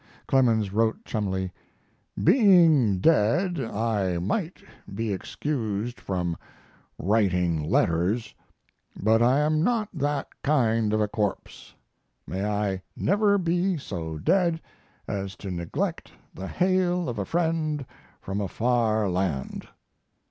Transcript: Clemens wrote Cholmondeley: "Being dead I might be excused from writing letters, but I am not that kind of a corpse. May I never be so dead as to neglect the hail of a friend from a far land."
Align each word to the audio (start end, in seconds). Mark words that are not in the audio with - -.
Clemens 0.25 0.73
wrote 0.73 1.05
Cholmondeley: 1.05 1.51
"Being 2.23 2.97
dead 2.97 3.59
I 3.59 4.17
might 4.17 4.63
be 4.91 5.13
excused 5.13 5.99
from 5.99 6.37
writing 6.97 7.61
letters, 7.69 8.33
but 8.99 9.21
I 9.21 9.37
am 9.41 9.63
not 9.63 9.89
that 9.93 10.27
kind 10.41 10.91
of 10.91 11.01
a 11.01 11.07
corpse. 11.07 11.75
May 12.25 12.43
I 12.43 12.81
never 12.97 13.37
be 13.37 13.77
so 13.77 14.17
dead 14.17 14.59
as 15.07 15.35
to 15.35 15.51
neglect 15.51 16.11
the 16.33 16.47
hail 16.47 17.07
of 17.07 17.19
a 17.19 17.23
friend 17.25 17.85
from 18.21 18.41
a 18.41 18.47
far 18.47 19.07
land." 19.07 19.67